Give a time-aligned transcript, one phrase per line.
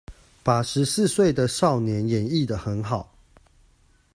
[0.41, 3.13] 把十四歲的少年演繹的很好